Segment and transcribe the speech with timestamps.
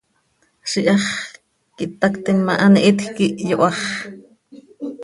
[0.71, 1.05] Ziix iháx
[1.75, 3.79] quih httactim ma, an hihitj quih yoháx.